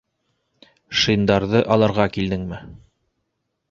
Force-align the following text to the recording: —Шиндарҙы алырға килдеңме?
—Шиндарҙы 1.03 1.63
алырға 1.77 2.11
килдеңме? 2.19 2.67